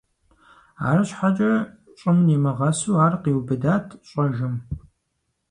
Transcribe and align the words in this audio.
АрщхьэкӀэ 0.89 1.51
щӀым 1.99 2.17
нимыгъэсу 2.27 2.99
ар 3.05 3.13
къиубыдат 3.21 3.87
щӀэжым. 4.09 4.55